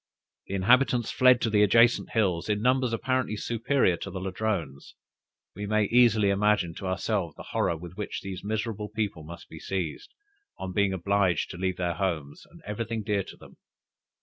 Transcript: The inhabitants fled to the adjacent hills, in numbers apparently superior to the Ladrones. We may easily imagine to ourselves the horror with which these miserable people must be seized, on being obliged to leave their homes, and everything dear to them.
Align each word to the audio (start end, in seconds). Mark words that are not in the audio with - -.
The 0.47 0.55
inhabitants 0.55 1.11
fled 1.11 1.39
to 1.41 1.51
the 1.51 1.61
adjacent 1.61 2.09
hills, 2.13 2.49
in 2.49 2.59
numbers 2.59 2.91
apparently 2.91 3.37
superior 3.37 3.97
to 3.97 4.09
the 4.09 4.19
Ladrones. 4.19 4.95
We 5.55 5.67
may 5.67 5.83
easily 5.83 6.31
imagine 6.31 6.73
to 6.77 6.87
ourselves 6.87 7.35
the 7.35 7.49
horror 7.53 7.77
with 7.77 7.97
which 7.97 8.21
these 8.21 8.43
miserable 8.43 8.89
people 8.89 9.23
must 9.23 9.47
be 9.47 9.59
seized, 9.59 10.15
on 10.57 10.73
being 10.73 10.91
obliged 10.91 11.51
to 11.51 11.57
leave 11.57 11.77
their 11.77 11.93
homes, 11.93 12.47
and 12.49 12.63
everything 12.65 13.03
dear 13.03 13.21
to 13.21 13.37
them. 13.37 13.57